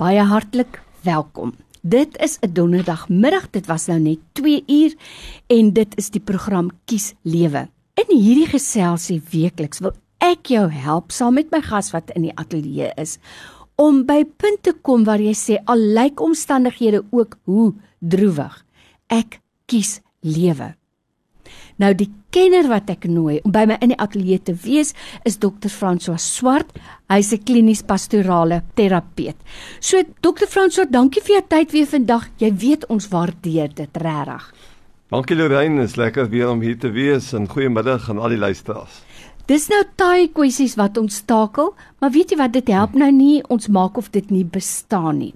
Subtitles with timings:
[0.00, 1.52] Baie hartlik welkom.
[1.82, 4.94] Dit is 'n donderdagmiddag, dit was nou net 2 uur
[5.46, 7.68] en dit is die program Kies Lewe.
[7.94, 12.34] In hierdie geselsie weekliks wil ek jou help saam met my gas wat in die
[12.34, 13.18] ateljee is
[13.76, 18.64] om by punte te kom waar jy sê al lyk omstandighede ook hoe droewig.
[19.06, 20.79] Ek kies lewe.
[21.80, 24.92] Nou die kenner wat ek nooi om by my in die ateljee te wees
[25.24, 26.68] is dokter François Swart.
[27.08, 29.36] Hy's 'n klinies pastorale terapeut.
[29.80, 32.28] So dokter François, dankie vir jou tyd weer vandag.
[32.38, 34.52] Jy weet ons waardeer dit regtig.
[35.10, 39.02] Dankie Lorraine, is lekker weer om hier te wees en goeiemiddag aan al die luisteraars.
[39.46, 43.42] Dis nou taai kwessies wat ons stakel, maar weet jy wat dit help nou nie
[43.48, 45.34] ons maak of dit nie bestaan nie.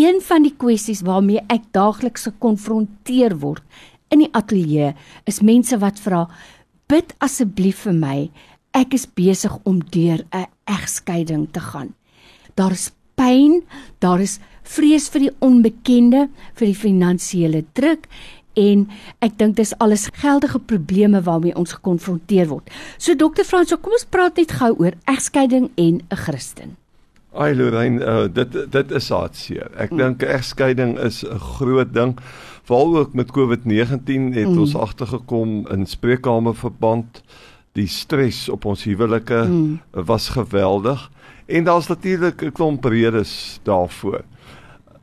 [0.00, 3.62] Een van die kwessies waarmee ek daagliks gekonfronteer word
[4.10, 4.94] in die ateljee
[5.30, 6.26] is mense wat vra
[6.90, 8.16] bid asseblief vir my
[8.76, 11.94] ek is besig om deur 'n egskeiding te gaan
[12.54, 13.62] daar is pyn
[13.98, 18.06] daar is vrees vir die onbekende vir die finansiële druk
[18.58, 18.86] en
[19.24, 22.70] ek dink dis alles geldige probleme waarmee ons gekonfronteer word.
[22.98, 26.76] So dokter Frans, kom ons praat net gou oor egskeiding en 'n Christen.
[27.32, 29.70] Ai Lorraine, uh, dit dit is hartseer.
[29.78, 29.98] Ek mm.
[29.98, 32.18] dink egskeiding is 'n groot ding
[32.66, 34.58] veral ook met COVID-19 het mm.
[34.58, 37.22] ons agtergekom in spreekkamerverband
[37.72, 39.80] die stres op ons huwelike mm.
[40.06, 41.10] was geweldig
[41.46, 44.22] en daar's natuurlik 'n klomp redes daarvoor.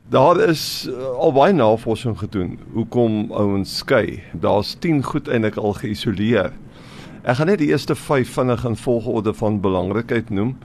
[0.10, 4.24] Daar is uh, al baie navorsing gedoen hoekom ouens skei.
[4.34, 6.52] Daar's 10 goed eintlik al geïsoleer.
[7.24, 10.58] Ek gaan net die eerste 5 vinnig in volgorde van belangrikheid noem.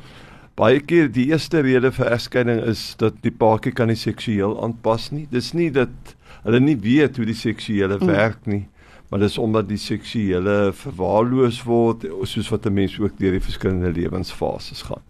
[0.58, 5.08] Baie keer die eerste rede vir egskeiding is dat die paartjie kan nie seksueel aanpas
[5.12, 5.25] nie.
[5.33, 6.12] Dis nie dat
[6.45, 8.11] hulle nie weet hoe die seksuele mm.
[8.11, 8.67] werk nie,
[9.08, 13.95] maar dis omdat die seksuele verwaarloos word soos wat 'n mens ook deur die verskillende
[13.97, 15.00] lewensfases gaan.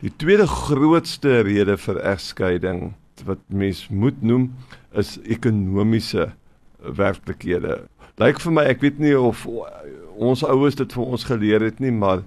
[0.00, 2.94] Die tweede grootste rede vir egskeiding
[3.28, 4.48] wat mens moet noem
[4.96, 6.30] is ekonomiese
[6.80, 7.82] werklikhede.
[8.16, 9.44] Lyk vir my, ek weet nie of
[10.16, 12.24] ons ouers dit vir ons geleer het nie, maar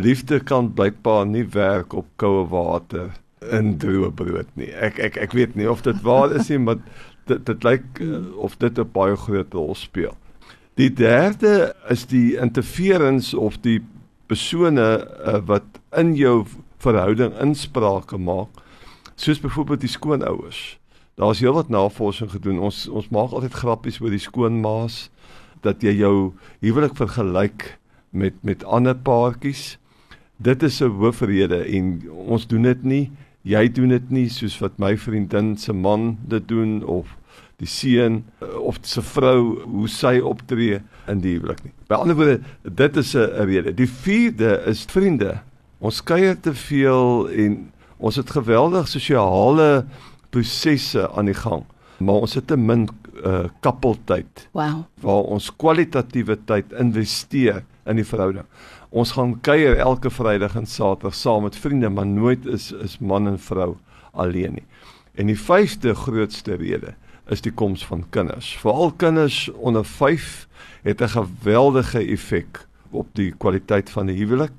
[0.00, 3.10] liefde kan blykbaar nie werk op koue water
[3.50, 4.70] in droë brood nie.
[4.72, 6.80] Ek ek ek weet nie of dit waar is nie, maar
[7.30, 10.16] dit dit lyk uh, of dit 'n baie groot rol speel.
[10.76, 13.80] Die derde is die interference of die
[14.26, 16.46] persone uh, wat in jou
[16.78, 18.48] verhouding insprake maak.
[19.16, 20.78] Soos byvoorbeeld die skoonouers.
[21.20, 22.60] Daar's heelwat navorsing gedoen.
[22.60, 25.10] Ons ons maak altyd grappies oor die skoonmaas
[25.60, 26.32] dat jy jou
[26.64, 27.76] huwelik vergelyk
[28.10, 29.79] met met ander paartjies.
[30.40, 33.10] Dit is 'n hoofrede en ons doen dit nie.
[33.42, 37.16] Jy doen dit nie soos wat my vriendin se man dit doen of
[37.56, 41.72] die seun eh, of sy vrou hoe sy optree in die huwelik nie.
[41.88, 43.74] By ander woorde, dit is 'n rede.
[43.74, 45.40] Die vierde is vriende.
[45.78, 49.84] Ons kuier te veel en ons het geweldig sosiale
[50.30, 51.64] prosesse aan die gang,
[51.98, 52.88] maar ons het te min
[53.24, 54.48] uh koppeltyd.
[54.52, 54.84] Wow.
[55.00, 58.46] Waar ons kwalitatiewe tyd investeer in die verhouding.
[58.90, 63.28] Ons gaan kuier elke Vrydag en Saterdag saam met vriende, maar nooit is is man
[63.30, 63.76] en vrou
[64.10, 64.64] alleen nie.
[65.14, 66.96] En die vyfde grootste rede
[67.30, 68.48] is die koms van kinders.
[68.58, 70.48] Veral kinders onder 5
[70.82, 74.58] het 'n geweldige effek op die kwaliteit van die huwelik.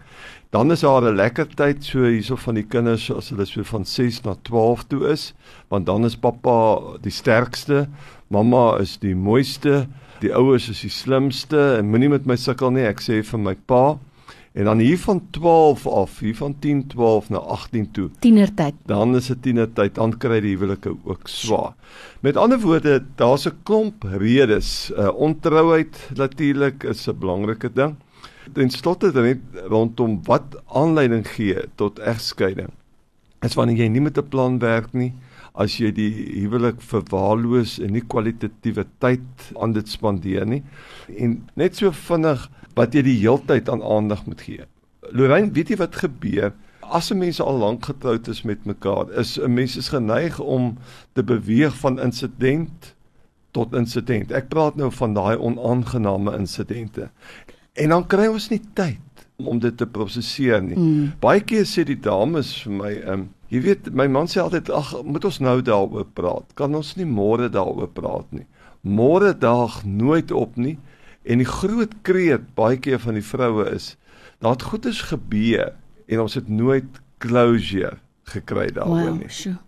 [0.50, 3.86] Dan is daar 'n lekker tyd so hierso van die kinders as hulle so van
[3.86, 5.34] 6 na 12 toe is,
[5.68, 7.88] want dan is pappa die sterkste,
[8.28, 9.88] mamma is die mooiste,
[10.20, 13.56] die ouers is die slimste en moenie met my sukkel nie, ek sê vir my
[13.66, 14.00] pa,
[14.52, 18.10] En dan hier van 12 af, hier van 10, 12 na 18 toe.
[18.20, 18.74] Tienertyd.
[18.86, 21.72] Dan is dit tienertyd, dan kry die huwelike ook swaar.
[22.20, 24.92] Met ander woorde, daar's 'n klomp redes.
[24.92, 27.96] Uh, ontrouheid natuurlik is 'n belangrike ding.
[28.54, 32.70] Ten slotte dan net rondom wat aanleiding gee tot egskeiding.
[33.40, 35.14] Is wanneer jy nie met 'n plan werk nie,
[35.54, 40.62] as jy die huwelik verwaarloos en nie kwalitatiewe tyd aan dit spandeer nie.
[41.18, 42.48] En net so vinnig
[42.78, 44.68] wat jy die heeltyd aan aandag moet gee.
[45.12, 46.54] Lorraine, weet jy wat gebeur?
[46.82, 50.78] As 'n mens al lank getroud is met mekaar, is 'n mens is geneig om
[51.14, 52.96] te beweeg van insident
[53.52, 54.32] tot insident.
[54.32, 57.10] Ek praat nou van daai onaangename insidente.
[57.74, 59.00] En dan kry ons nie tyd
[59.48, 60.78] om dit te prosesseer nie.
[60.78, 61.12] Mm.
[61.24, 64.70] Baie keer sê die dames vir my, ehm, um, jy weet, my man sê altyd,
[64.70, 66.54] "Ag, moet ons nou daaroor praat?
[66.56, 68.46] Kan ons nie môre daaroor praat nie?"
[68.84, 70.78] Môre daag nooit op nie.
[71.24, 73.98] En die groot kreet baie keer van die vroue is
[74.40, 75.74] dat goeders gebeur
[76.08, 79.30] en ons het nooit closure gekry daaroor nie.
[79.30, 79.60] Wow,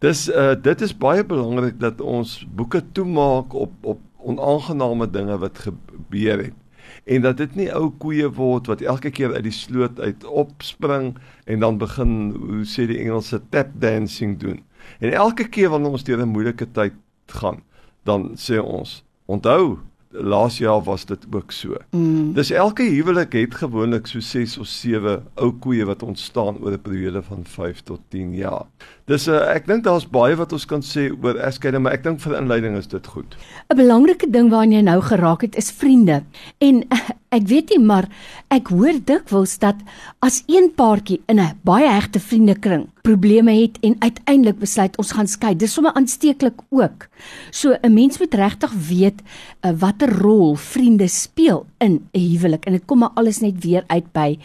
[0.00, 5.58] dis uh dit is baie belangrik dat ons boeke toemaak op op onaangename dinge wat
[5.58, 6.56] gebeur het
[7.04, 11.14] en dat dit nie ou koeie word wat elke keer uit die sloot uit opspring
[11.44, 14.62] en dan begin hoe sê die Engelse tap dancing doen.
[14.98, 16.94] En elke keer wanneer ons deur 'n moeilike tyd
[17.26, 17.62] gaan,
[18.04, 19.78] dan sê ons, onthou,
[20.10, 21.76] laas jaar was dit ook so.
[21.90, 22.32] Mm.
[22.32, 26.82] Dis elke huwelik het gewoonlik so 6 of 7 ou koeie wat ontstaan oor 'n
[26.82, 28.66] periode van 5 tot 10 jaar.
[29.04, 31.92] Dis 'n uh, eh, ek dink daar's baie wat ons kan sê oor egskeiding, maar
[31.92, 33.36] ek dink vir inleiding is dit goed.
[33.68, 36.22] 'n Belangrike ding waaraan jy nou geraak het is vriende.
[36.58, 36.86] En
[37.30, 38.08] ek weet nie, maar
[38.50, 39.78] ek hoor dikwels dat
[40.18, 45.26] as een paartjie in 'n baie hegte vriendekring probleme het en uiteindelik besluit ons gaan
[45.26, 47.08] skei, dis sommer aansteeklik ook.
[47.50, 49.22] So 'n mens moet regtig weet
[49.62, 53.84] uh, watter rol vriende speel in 'n huwelik en dit kom maar alles net weer
[53.86, 54.38] uit by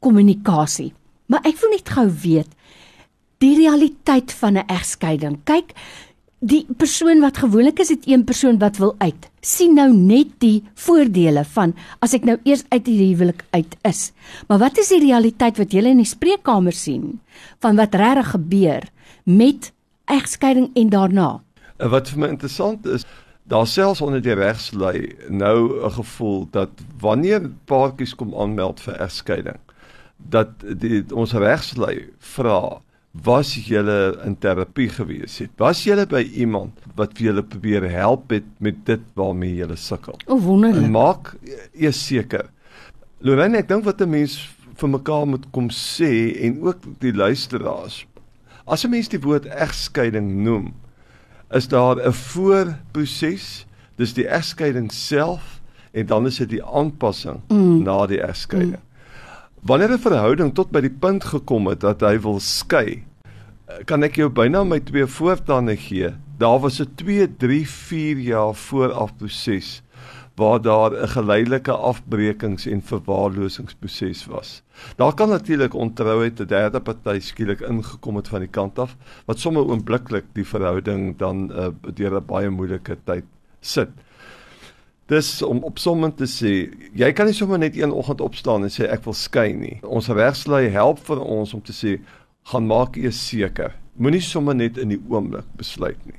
[0.00, 0.92] kommunikasie.
[1.26, 2.48] Maar ek wil net gou weet
[3.38, 5.38] die realiteit van 'n egskeiding.
[5.44, 5.72] Kyk,
[6.44, 9.30] die persoon wat gewoonlik is dit een persoon wat wil uit.
[9.40, 11.72] sien nou net die voordele van
[12.02, 14.12] as ek nou eers uit die huwelik uit is.
[14.48, 17.20] Maar wat is die realiteit wat jy in die spreekkamer sien
[17.62, 18.88] van wat regtig gebeur
[19.24, 19.72] met
[20.10, 21.28] egskeiding en daarna?
[21.78, 23.06] Wat vir my interessant is,
[23.46, 29.60] daar selfs onder die regslei nou 'n gevoel dat wanneer paartjies kom aanmeld vir egskeiding,
[30.16, 32.82] dat die ons regslei vra
[33.24, 35.50] was julle in terapie gewees het?
[35.60, 40.18] Was julle by iemand wat vir julle probeer help het met dit waarmee julle sukkel?
[40.26, 40.84] O wonderlik.
[40.84, 41.34] En maak
[41.72, 42.50] eers seker.
[43.24, 44.36] Lorraine, ek dink wat 'n mens
[44.76, 48.06] vir mekaar moet kom sê en ook die luisteraars.
[48.66, 50.74] As 'n mens die woord egskeiding noem,
[51.50, 53.66] is daar 'n voorproses.
[53.96, 55.60] Dis die egskeiding self
[55.92, 57.82] en dan is dit die aanpassing mm.
[57.82, 58.76] na die egskeiding.
[58.76, 58.86] Mm.
[59.66, 63.02] Wanneer 'n verhouding tot by die punt gekom het dat hy wil skei,
[63.90, 66.12] kan ek jou byna my twee voortande gee.
[66.38, 69.82] Daar was 'n 2, 3, 4 jaar vooraf proses
[70.36, 74.62] waar daar 'n geleidelike afbreekings en verwaarlosingsproses was.
[74.96, 78.96] Daar kan natuurlik ontrouheid 'n derde party skielik ingekom het van die kant af
[79.26, 83.24] wat sommer oombliklik die verhouding dan uh, deur 'n baie moeilike tyd
[83.60, 83.90] sit.
[85.06, 86.52] Dis om opsommend te sê,
[86.98, 89.76] jy kan nie sommer net een oggend opstaan en sê ek wil skei nie.
[89.86, 92.00] Ons regslei help vir ons om te sê,
[92.50, 93.76] gaan maak eers seker.
[93.94, 96.18] Moenie sommer net in die oomblik besluit nie.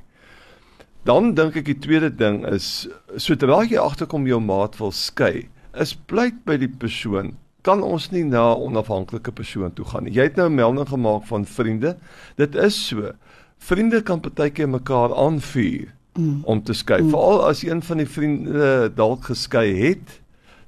[1.04, 2.88] Dan dink ek die tweede ding is
[3.20, 7.36] sodra jy agterkom jou maat wil skei, is pleit by die persoon
[7.68, 10.14] kan ons nie na 'n onafhanklike persoon toe gaan nie.
[10.16, 11.96] Jy het nou 'n melding gemaak van vriende.
[12.36, 13.12] Dit is so.
[13.58, 16.40] Vriende kan partykeer mekaar aanvuur mm.
[16.44, 17.00] om te skei.
[17.02, 17.12] Mm.
[17.14, 20.18] Veral as een van die vriende dalk geskei het,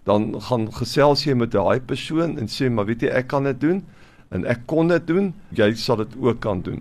[0.08, 3.58] dan gaan gesels jy met daai persoon en sê maar weet jy ek kan dit
[3.61, 3.82] doen
[4.31, 6.81] en ek kon dit doen, jy sal dit ook kan doen.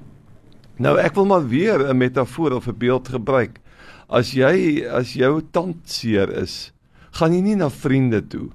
[0.79, 3.59] Nou ek wil maar weer 'n metafoor of 'n beeld gebruik.
[4.07, 6.71] As jy as jou tand seer is,
[7.11, 8.49] gaan jy nie na vriende toe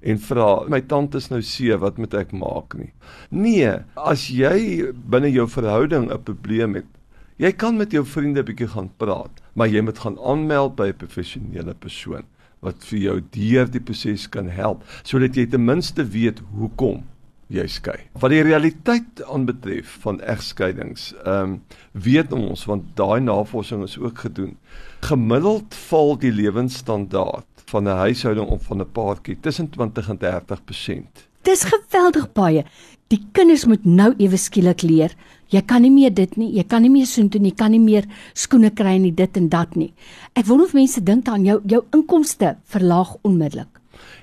[0.00, 2.92] en vra my tand is nou seer, wat moet ek maak nie.
[3.30, 6.86] Nee, as jy binne jou verhouding 'n probleem het,
[7.38, 10.92] jy kan met jou vriende 'n bietjie gaan praat maar jy moet gaan aanmeld by
[10.92, 12.24] 'n professionele persoon
[12.60, 17.04] wat vir jou deur die proses kan help sodat jy ten minste weet hoekom
[17.52, 17.98] jy skei.
[18.18, 21.60] Wat die realiteit aanbetref van egskeidings, ehm um,
[21.92, 24.56] weet ons want daai navorsing is ook gedoen.
[25.06, 31.28] Gemiddeld val die lewensstandaard van 'n huishouding of van 'n paartjie tussen 20 en 30%.
[31.42, 32.64] Dis geweldig baie.
[33.06, 35.14] Die kinders moet nou ewe skielik leer
[35.54, 37.82] Jy kan nie meer dit nie, jy kan nie meer soontoe nie, jy kan nie
[37.82, 39.92] meer skoene kry nie, dit en dat nie.
[40.34, 43.70] Ek wonder of mense dink aan jou jou inkomste verlaag onmiddellik.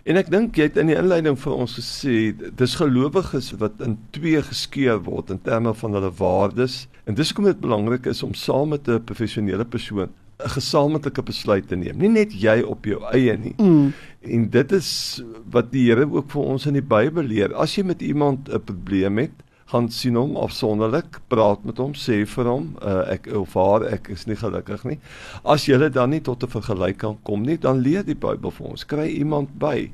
[0.03, 3.95] En ek dink jy het in die inleiding vir ons gesê dis gelowiges wat in
[4.15, 8.35] twee geskeur word in terme van hulle waardes en dis hoekom dit belangrik is om
[8.35, 10.09] saam met 'n professionele persoon
[10.43, 11.97] 'n gesamentlike besluit te neem.
[11.97, 13.55] Nie net jy op jou eie nie.
[13.57, 13.93] Mm.
[14.21, 17.53] En dit is wat die Here ook vir ons in die Bybel leer.
[17.55, 19.31] As jy met iemand 'n probleem het,
[19.71, 24.09] gaan sien hom afsonderlik, praat met hom, sê vir hom, uh, ek of haar ek
[24.13, 24.99] is nie gelukkig nie.
[25.43, 28.85] As jy dan nie tot 'n vergelyking kom nie, dan leer die Bybel vir ons,
[28.85, 29.89] kry iemand by.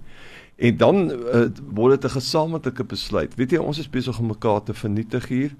[0.60, 3.36] En dan uh, word dit 'n gesamentlike besluit.
[3.36, 5.52] Weet jy, ons is besig om mekaar te vernietig hier.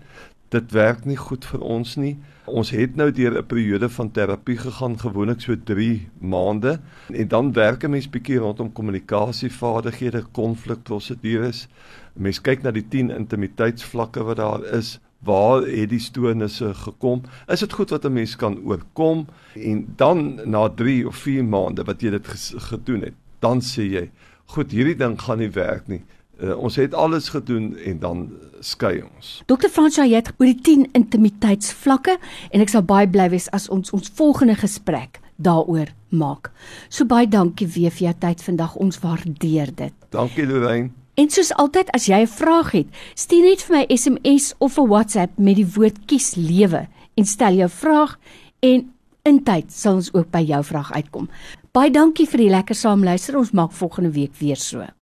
[0.50, 2.18] Dit werk nie goed vir ons nie.
[2.50, 6.80] Ons het nou deur 'n periode van terapie gegaan, gewoonlik so 3 maande.
[7.14, 11.68] En dan werk 'n mens bietjie rondom kommunikasievaardighede, konflikprosedures.
[12.14, 14.98] Mens kyk na die 10 intimiteitsvlakke wat daar is.
[15.20, 17.22] Waar het die stoornisse gekom?
[17.52, 19.28] Is dit goed wat 'n mens kan oorkom?
[19.56, 24.10] En dan na 3 of 4 maande wat jy dit gedoen het, dan sê jy,
[24.46, 26.02] "Goed, hierdie ding gaan nie werk nie."
[26.42, 29.42] Uh, ons het alles gedoen en dan skei ons.
[29.46, 29.68] Dr.
[29.68, 32.18] Fransja het oor die 10 intimiteitsvlakke
[32.50, 36.52] en ek sal baie bly wees as ons ons volgende gesprek daaroor maak.
[36.88, 38.76] So baie dankie weer vir jou tyd vandag.
[38.80, 39.94] Ons waardeer dit.
[40.16, 40.92] Dankie Lorraine.
[41.20, 44.88] En soos altyd as jy 'n vraag het, stuur net vir my SMS of 'n
[44.88, 48.20] WhatsApp met die woord kies lewe en stel jou vraag
[48.60, 51.30] en in tyd sal ons ook by jou vraag uitkom.
[51.72, 53.38] Baie dankie vir die lekker saamluister.
[53.38, 54.86] Ons maak volgende week weer so.